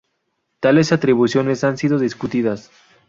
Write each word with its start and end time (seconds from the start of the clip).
Tales 0.61 0.91
atribuciones 0.93 1.63
han 1.63 1.77
sido 1.77 1.99
discutidas. 1.99 2.71